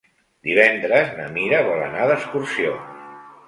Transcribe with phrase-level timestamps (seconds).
[0.47, 2.77] Divendres na Mira vol anar d'excursió.